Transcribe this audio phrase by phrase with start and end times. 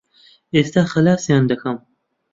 [0.55, 1.77] ئێستا خەلاسیان دەکەم.